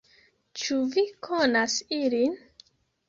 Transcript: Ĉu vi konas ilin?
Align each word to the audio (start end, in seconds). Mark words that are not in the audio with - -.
Ĉu 0.61 0.77
vi 0.95 1.03
konas 1.27 1.77
ilin? 1.99 2.37